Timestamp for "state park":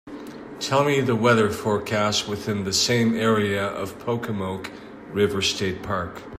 5.43-6.23